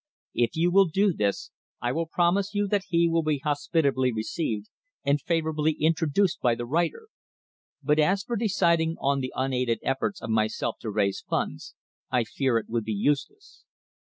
[0.33, 4.67] If you will do this, I will promise you that he will be hospitably received
[5.05, 7.09] and favourably introduced by the writer.
[7.83, 11.75] But as for depending on the unaided efforts of myself to raise funds,
[12.09, 13.63] I fear it would be useless.